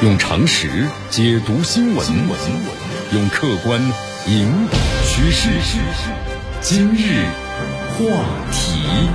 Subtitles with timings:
[0.00, 0.68] 用常识
[1.10, 2.06] 解读新闻，
[3.12, 3.80] 用客观
[4.28, 5.50] 引导趋势。
[6.60, 7.24] 今日
[7.96, 9.08] 话题，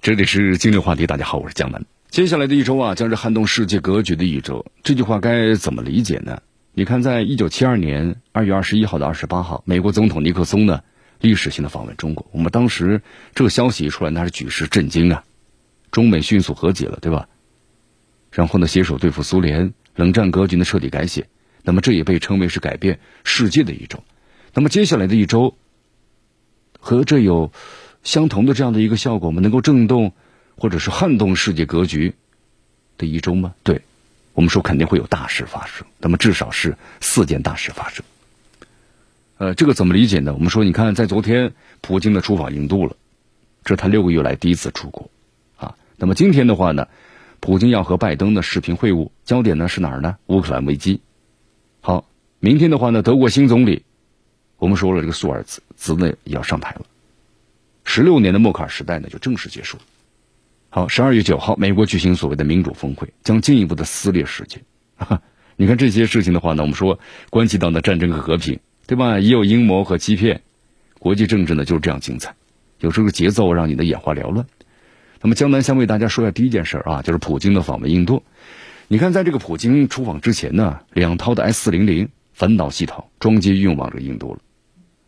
[0.00, 1.06] 这里是今日话题。
[1.06, 1.86] 大家好，我是江南。
[2.10, 4.66] 接下来的一周啊，将是撼动世界格局的一周。
[4.82, 6.42] 这句话该怎么理解呢？
[6.72, 10.80] 你看，在一九七二年二月二十一号到二十八号，美国总统尼克松呢
[11.20, 12.26] 历史性的访问中国。
[12.32, 13.02] 我们当时
[13.36, 15.22] 这个消息一出来，那是举世震惊啊！
[15.92, 17.28] 中美迅速和解了，对吧？
[18.30, 21.26] 然后呢，携手对付苏联，冷战格局呢彻底改写。
[21.62, 24.02] 那么这也被称为是改变世界的一周。
[24.54, 25.56] 那么接下来的一周，
[26.80, 27.52] 和这有
[28.02, 29.40] 相同的这样的一个效果吗？
[29.42, 30.12] 能够震动
[30.56, 32.14] 或者是撼动世界格局
[32.96, 33.54] 的一周吗？
[33.62, 33.82] 对，
[34.32, 35.86] 我们说肯定会有大事发生。
[35.98, 38.04] 那么至少是四件大事发生。
[39.36, 40.32] 呃，这个怎么理解呢？
[40.32, 42.96] 我们说，你看，在昨天，普京的出访印度了，
[43.64, 45.10] 这是他六个月来第一次出国
[45.56, 45.76] 啊。
[45.96, 46.88] 那么今天的话呢？
[47.40, 50.16] 普京要和拜登的视频会晤，焦点呢是哪儿呢？
[50.26, 51.00] 乌克兰危机。
[51.80, 52.04] 好，
[52.40, 53.84] 明天的话呢，德国新总理，
[54.58, 56.82] 我们说了这个苏尔茨茨呢要上台了，
[57.84, 59.78] 十六年的默克尔时代呢就正式结束。
[60.68, 64.60] 好，十二月九号，美国举行所谓的民主峰会，将进一步的撕裂世界。
[65.56, 66.98] 你看这些事情的话呢，我们说
[67.30, 69.18] 关系到的战争和和平，对吧？
[69.18, 70.42] 也有阴谋和欺骗，
[70.98, 72.34] 国际政治呢就是这样精彩，
[72.80, 74.46] 有时候节奏让你的眼花缭乱。
[75.20, 78.22] 那么，江南先为大家说一下第一件事啊，就是普京的访问印度。
[78.86, 84.40] 你看，在这个普京出访之前呢，两套的 S 四零零反导系统装机运往这个印度了。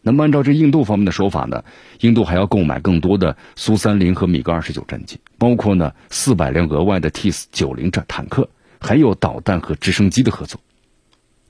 [0.00, 1.64] 那么，按照这印度方面的说法呢，
[2.00, 8.48] 印度还要购买更多的苏三零和米格二十九战机，包括呢四百辆额外的 T 九零战坦克，
[8.80, 10.60] 还有导弹和直升机的合作。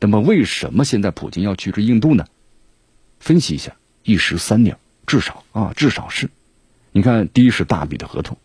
[0.01, 2.25] 那么，为什么现在普京要去这印度呢？
[3.21, 6.31] 分析一下，一石三鸟，至少啊，至少是，
[6.93, 8.37] 你看，第一是大笔的合同。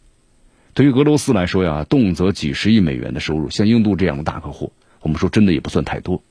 [0.74, 6.24] 对于俄罗斯来说呀，动辄几十亿美元的收入，像印度这样的大客户，我们说真的也不算太多。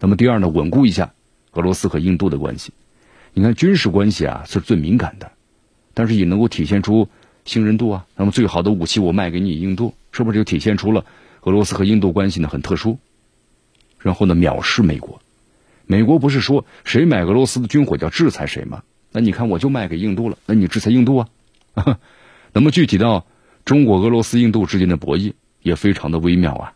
[0.00, 1.14] 那么第二呢，稳固一下
[1.52, 2.72] 俄罗斯和印度的关系。
[3.32, 5.30] 你看军事关系啊是最敏感的，
[5.94, 7.08] 但是也能够体现出
[7.44, 8.06] 信任度啊。
[8.16, 11.04] 那么最好的武器我卖给你印度，是不是就体现出了
[11.42, 12.98] 俄罗斯和印度关系呢很特殊？
[14.00, 15.20] 然后呢，藐视美国。
[15.86, 18.82] 美国不是说谁买俄罗斯的军火就要制裁谁吗？
[19.12, 21.28] 那你看我就卖给印度了，那你制裁印度啊？
[22.52, 23.24] 那么具体到。
[23.66, 26.72] 中国、俄罗斯、印度之间的博弈也非常的微妙啊，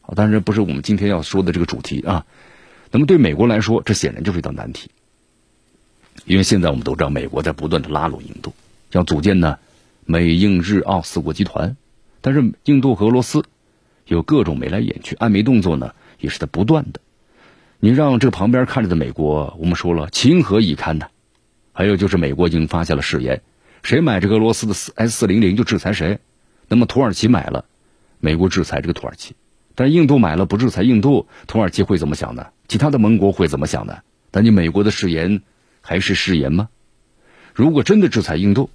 [0.00, 2.24] 啊，当然不是我们今天要说的这个主题啊。
[2.90, 4.90] 那么对美国来说，这显然就是一道难题，
[6.24, 8.54] 因为现在我们都知道，美国在不断的拉拢印度，
[8.92, 9.58] 要组建呢
[10.06, 11.76] 美印日澳四国集团，
[12.22, 13.44] 但是印度和俄罗斯
[14.06, 17.00] 有各种眉来眼去，暗眉动作呢也是在不断的。
[17.80, 21.06] 你让这旁边看着的美国，我们说了情何以堪呢？
[21.74, 23.42] 还有就是美国已经发下了誓言。
[23.84, 26.18] 谁买这个俄罗斯的 S 四零零就制裁谁，
[26.68, 27.66] 那么土耳其买了，
[28.18, 29.36] 美国制裁这个土耳其，
[29.74, 32.46] 但印度买了不制裁印度，土耳其会怎么想呢？
[32.66, 33.98] 其他的盟国会怎么想呢？
[34.30, 35.42] 但你美国的誓言
[35.82, 36.70] 还是誓言吗？
[37.52, 38.70] 如果真的制裁印度，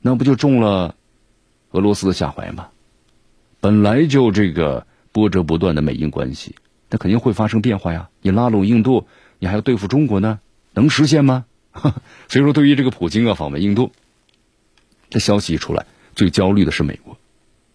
[0.00, 0.94] 那不就中了
[1.72, 2.68] 俄罗斯的下怀吗？
[3.60, 6.54] 本来就这个波折不断的美印关系，
[6.88, 8.08] 那肯定会发生变化呀。
[8.22, 9.06] 你拉拢印度，
[9.38, 10.40] 你还要对付中国呢，
[10.72, 11.44] 能实现吗？
[12.28, 13.92] 所以说，对于这个普京啊访问印度。
[15.12, 15.84] 这消息一出来，
[16.14, 17.18] 最焦虑的是美国，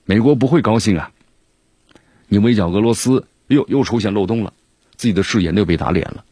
[0.06, 1.12] 美国不会高兴啊！
[2.28, 4.53] 你围剿俄罗斯，又又出现漏洞了，
[4.96, 6.25] 自己的誓言又被打脸了。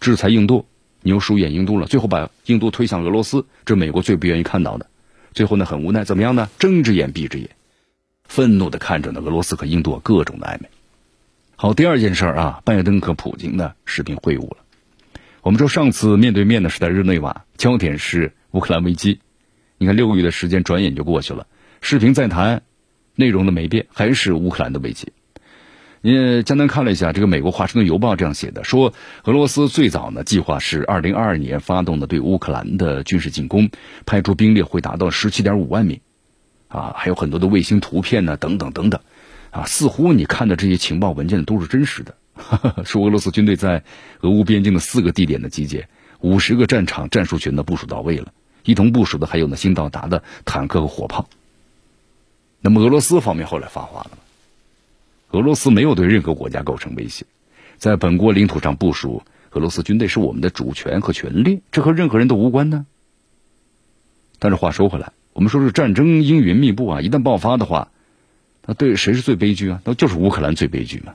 [0.00, 0.64] 制裁印度，
[1.02, 4.86] 你又疏远印度了，最后把印度推向俄罗斯，这美国最不愿意看到的。
[5.34, 6.48] 最后呢，很无奈，怎么样呢？
[6.58, 7.50] 睁只眼闭只眼，
[8.24, 10.70] 愤怒的看着呢俄罗斯和印度各种的暧昧。
[11.56, 14.56] 好，第二件事啊，拜登和普京呢视频会晤了。
[15.42, 19.20] 我们说上次面对面的是在日内瓦，焦点是乌克兰危机。
[19.82, 21.46] 你看，六个月的时间转眼就过去了，
[21.80, 22.64] 视频再谈，
[23.14, 25.14] 内容的没变，还是乌克兰的危机。
[26.02, 28.92] 你简单看了一下，这个美国《华盛顿邮报》这样写的，说
[29.24, 33.70] 俄罗斯最早呢计划是二零二二年发动的对乌克兰的军事进攻，
[34.04, 36.02] 派出兵力会达到十七点五万名，
[36.68, 39.00] 啊，还有很多的卫星图片呢，等等等等，
[39.50, 42.14] 啊，似乎你看的这些情报文件都是真实的，
[42.84, 43.82] 说俄罗斯军队在
[44.20, 45.88] 俄乌边境的四个地点的集结，
[46.20, 48.34] 五十个战场战术群的部署到位了。
[48.70, 51.28] 一同部署的还有呢新到达的坦克和火炮。
[52.60, 54.10] 那么俄罗斯方面后来发话了，
[55.32, 57.26] 俄罗斯没有对任何国家构成威胁，
[57.78, 62.86] 在本国领土上部署俄罗斯军队是我们的主权和权利，这和任何人都无关呢。
[64.38, 67.90] 但是话说回来，我们说是战争阴云密布啊，一旦爆发的话，
[68.66, 69.82] 那对谁是最悲剧啊？
[69.84, 71.14] 那就是乌克兰最悲剧嘛。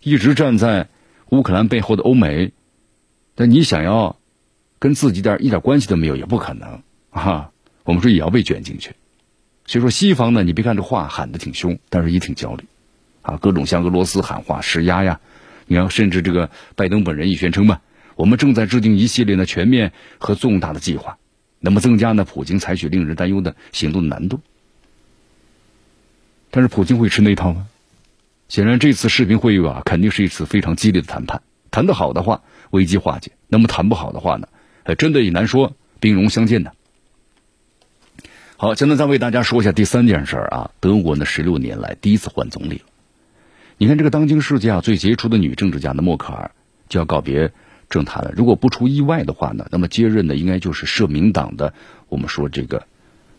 [0.00, 0.86] 一直站在
[1.30, 2.52] 乌克兰背后的欧美，
[3.34, 4.19] 但你想要。
[4.80, 7.50] 跟自己点一点关系都没有也不可能啊！
[7.84, 8.94] 我们说也要被卷进去，
[9.66, 12.64] 所以说西方呢，你别看这话喊的挺凶，但是也挺焦虑，
[13.22, 15.20] 啊，各种向俄罗斯喊话施压呀。
[15.66, 17.80] 你看，甚至这个拜登本人也宣称嘛，
[18.16, 21.18] 我们正在制定一系列的全面和重大的计划，
[21.58, 24.40] 那么增加呢普京采取令人担忧的行动的难度。
[26.50, 27.66] 但是普京会吃那一套吗？
[28.48, 31.42] 显然，这次视频会议啊，肯定是一次非常激烈的谈判。
[31.70, 34.48] 谈得好的话，危机化解；那么谈不好的话呢，
[34.84, 36.72] 还真的也难说兵戎相见呢。
[38.56, 42.84] 好，现在再为大家说一下第三件事啊，德国呢十六年来第一次换总理了。
[43.78, 46.50] 你看，这个当今世界啊最杰出的女政治家的默克尔
[46.88, 47.52] 就要告别
[47.88, 48.32] 政坛了。
[48.36, 51.72] 如果不出意外的话呢，那么接任的应该就是社民党的
[52.10, 52.86] 我们说这个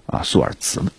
[0.07, 0.91] 啊苏尔茨了。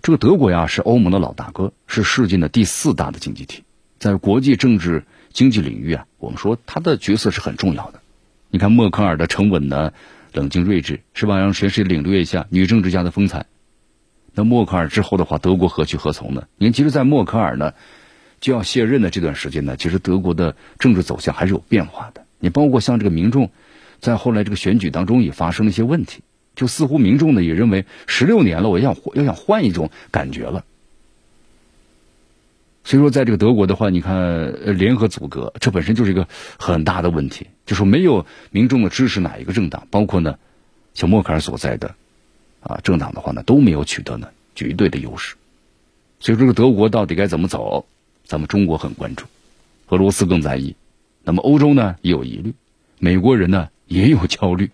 [0.00, 3.64] 这个德国呀是欧盟的老大哥，是世界的第四大的经济体，
[3.98, 8.00] 在国际政治经济领域啊，我们说他的角色是很重要的。
[8.56, 9.92] 你看默克尔的沉稳呢、
[10.32, 11.38] 冷静睿智，是吧？
[11.38, 13.44] 让全世界领略一下女政治家的风采。
[14.32, 16.48] 那默克尔之后的话，德国何去何从呢？
[16.56, 17.74] 你看，其实，在默克尔呢
[18.40, 22.24] 就要卸任的这段时间呢，其实德国的政治走向还是有变化的。
[22.38, 23.50] 你包括像这个民众，
[24.00, 26.22] 在后来这个选举当中也发生了一些问题。
[26.54, 30.64] 就似乎民众呢也认为十六年了，我要要想换一种感觉了。
[32.86, 40.38] 所以说，在这个德国的话，你看联合组阁，这本身就是一个很大的问题，就说没有民众的支持，哪一个政党，包括呢
[40.94, 41.96] 像默克尔所在的
[42.60, 45.34] 啊政党的话呢，都没有取得呢绝对的优势。
[46.20, 47.86] 所以说，这个德国到底该怎么走，
[48.22, 49.26] 咱们中国很关注，
[49.88, 50.76] 俄罗斯更在意，
[51.24, 52.54] 那么欧洲呢也有疑虑，
[53.00, 54.70] 美国人呢也有焦虑。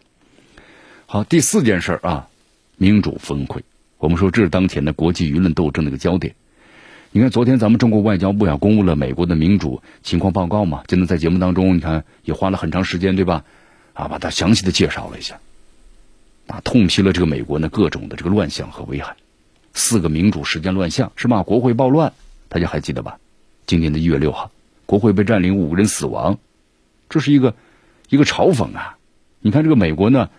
[1.07, 2.29] 好，第四件事啊，
[2.77, 3.65] 民主峰会。
[3.97, 6.35] 我们说这是当前的国际舆论斗争的一个焦点。
[7.15, 13.45] 你看，昨天咱们中国外交部呀公布了美国的民主情况报告嘛，今天在节目当中，你看也花了很长时间，对吧？
[13.93, 15.39] 啊，把它详细的介绍了一下，
[16.47, 19.15] 啊，痛批了这个美国呢各种的这个乱象和危害。
[19.75, 21.43] 四个民主实践乱象是吧？
[21.43, 22.15] 国会暴乱，
[22.49, 23.19] 大家还记得吧？
[23.67, 24.51] 今年的一月六号，
[24.87, 26.39] 国会被占领，五个人死亡，
[27.11, 27.55] 这是一个
[28.09, 28.97] 一个嘲讽啊！
[29.41, 30.31] 你看这个美国呢？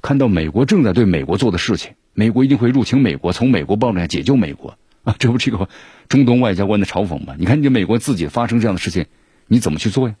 [0.00, 5.16] 看到美国正在对美国做的事情，美国一定会入侵美国，从美国暴乱解救美国 啊！
[5.18, 5.68] 这不是一个
[6.08, 7.34] 中东外交官的嘲讽吗？
[7.38, 9.06] 你看，你美国自己发生这样的事情，
[9.48, 10.14] 你怎么去做呀？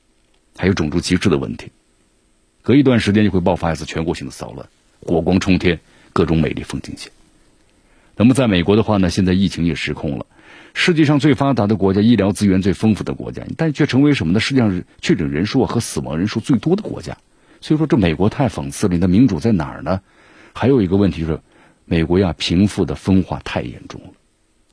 [0.58, 1.70] 还有种族歧视的问题，
[2.62, 4.68] 隔一段时间就会爆发一次全国性的骚乱，
[5.00, 5.78] 火光冲天，
[6.12, 7.12] 各种美丽风景线。
[8.16, 10.26] 那么，在美国的话呢，现在疫情也失控了，
[10.74, 14.40] 世界上最发达的国家，医疗资源最丰富的国家，但却成为什么呢？
[14.40, 17.16] 世界上确诊人数和死亡人数最多的国家。
[17.60, 18.94] 所以说，这美国太讽刺了。
[18.94, 20.00] 你的民主在哪儿呢？
[20.52, 21.40] 还有一个问题是，
[21.84, 24.08] 美国呀，贫富的分化太严重了。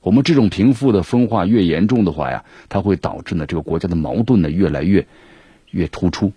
[0.02, 5.08] 我们这种贫富的分化越严重的话呀，它会导致呢这个国家的矛盾呢越来越
[5.72, 6.34] 越突出。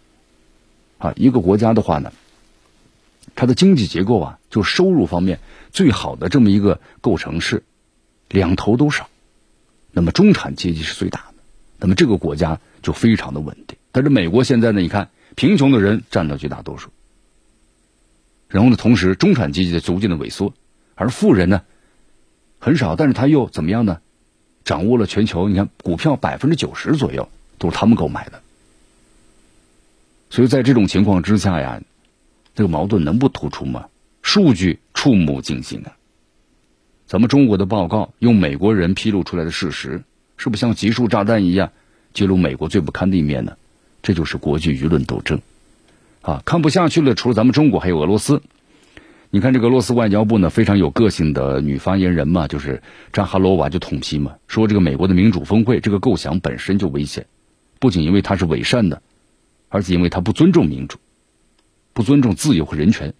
[0.99, 2.13] 啊，一个国家的话呢，
[3.35, 7.63] 它的经济结构啊，就收入方面最好的这么一个构成是
[8.29, 9.09] 两头都少，
[9.91, 11.43] 那么中产阶级是最大的，
[11.79, 13.77] 那么这个国家就非常的稳定。
[13.91, 15.11] 但是美国现在呢，你看。
[15.35, 16.91] 贫穷的人占到绝大多数，
[18.51, 20.53] 然后呢，同时中产阶级在逐渐的萎缩，
[20.95, 21.63] 而富人呢
[22.65, 23.99] 很少，但是他又怎么样呢？
[24.65, 27.29] 掌握了全球，你看股票百分之九十左右
[27.59, 28.41] 都是他们购买的，
[30.31, 31.83] 所以在这种情况之下呀，
[32.55, 33.87] 这个矛盾能不突出吗？
[34.23, 35.91] 数据触目惊心啊！
[37.09, 40.05] 咱们中国的报告用美国人披露出来的事实，
[40.37, 41.73] 是不是像集束炸弹一样
[42.15, 43.57] 揭露美国最不堪的一面呢？
[44.05, 45.41] 这就是国际舆论斗争，
[46.21, 47.17] 啊，看不下去了。
[47.17, 48.41] 除了咱们中国，还有俄罗斯。
[49.35, 52.83] 你看，这个俄罗斯外交部呢，非常有个性的女发言人嘛，就是
[53.15, 57.25] 扎哈罗娃就痛批嘛，说这个美国的民主峰会这个构想本身就危险，
[57.79, 59.01] 不仅因为它是伪善的，
[59.71, 60.99] 而且因为它不尊重民主，
[61.95, 63.15] 不尊重自由和人权，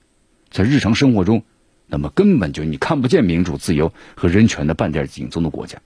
[0.51, 1.43] 在日常生活中，
[1.87, 5.79] 那么根本就你看不见民主、自由和人权的半点影踪的国家，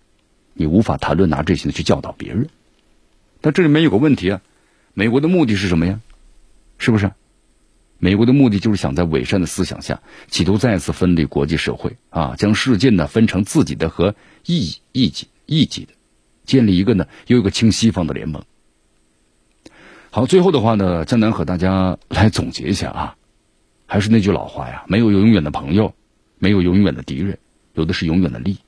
[0.54, 2.49] 你无法谈论拿这些去教导别人。
[3.40, 4.40] 但这里面有个问题啊。
[4.92, 6.00] 美国的目的是什么呀？
[6.78, 7.12] 是不是？
[7.99, 15.93] 美国的目的就是想在伪善的思想下，企图再次分裂国际社会啊，将世界呢分成自己的和异异己异己的，
[16.45, 18.43] 建立一个呢又一个亲西方的联盟。
[20.11, 23.17] 好，最后的话呢，江南和大家来总结一下啊，
[23.87, 25.95] 还是那句老话呀，没有永远的朋友，
[26.38, 27.38] 没有永远的敌人，
[27.75, 28.59] 有的是永远的利。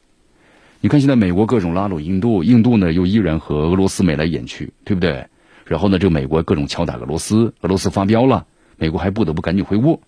[0.81, 5.27] 你看现在美国各种拉拢印度，印度呢又依然和俄罗斯眉来眼去，对不对？
[5.65, 8.47] 然后呢，这个美国各种敲打俄罗斯，俄罗斯发飙了，
[8.79, 10.01] 美国还不得不赶紧回握。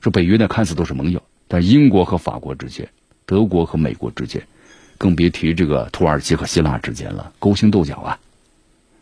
[0.00, 2.88] 说北约呢看似都是盟友，但英国和法国之间，
[3.26, 4.46] 德国和美国之间，
[4.98, 8.18] 更别提这个土耳其和希腊之间了，勾心斗角啊。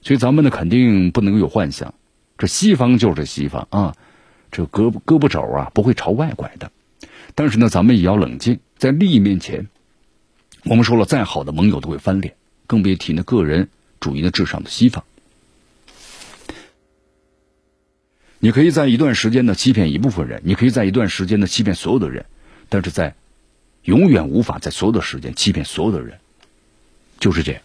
[0.03, 1.95] 所以咱们呢肯定不能有幻想，
[2.37, 3.97] 这西方就是西方啊，
[4.51, 6.71] 这胳膊胳膊肘啊不会朝外拐的。
[7.35, 9.69] 但是呢，咱们也要冷静，在利益面前，
[10.65, 12.35] 我们说了，再好的盟友都会翻脸，
[12.67, 13.69] 更别提那个人
[14.01, 15.05] 主义的至上的西方。
[18.41, 22.25] 你可以在一段时间呢欺骗一部分人，你可以在一段时间呢欺骗所有的人，
[22.69, 23.15] 但是在
[23.83, 26.19] 永远无法在所有的时间欺骗所有的人，
[27.19, 27.61] 就是这样。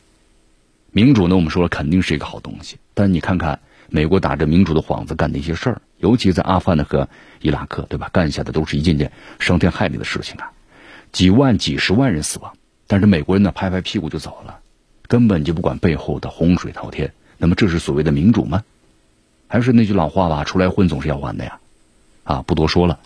[0.92, 7.08] 民主呢，我们说了肯定是一个好东西，但你看看美国打着民主的幌子干的一些事儿，尤其在阿富汗的和
[7.42, 8.10] 伊拉克，对吧？
[8.12, 10.51] 干下的都是一件件伤天害理的事情啊，
[11.12, 12.53] 几万、几十万人死亡，
[12.88, 14.60] 但是美国人呢拍拍屁股就走了，
[15.08, 17.13] 根本就不管背后的洪水滔天。
[17.38, 18.63] 那么这是所谓的民主吗？
[19.53, 21.60] 还是那句老话吧，出来混总是要还的呀，
[22.24, 23.00] 啊，不多说了。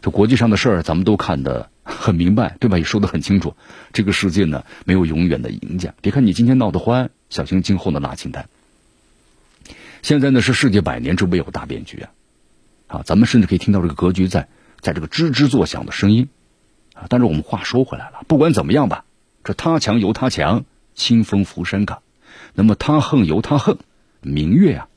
[0.00, 2.78] 这国际上的事儿，咱们都看得很明白，对吧？
[2.78, 3.56] 也说得很清楚。
[3.92, 5.92] 这个世界呢，没有永远的赢家。
[6.00, 8.48] 别看你今天闹得欢，小心今后的拉清单。
[10.02, 12.10] 现在呢，是世界百年之未有大变局啊！
[12.86, 14.46] 啊，咱们甚至可以听到这个格局在
[14.78, 16.28] 在这个吱吱作响的声音
[16.94, 17.06] 啊。
[17.08, 19.04] 但是我们话说回来了，不管怎么样吧，
[19.42, 22.02] 这他强由他强，清风拂山岗；
[22.54, 23.78] 那么他横由他横，
[24.20, 24.88] 明月啊。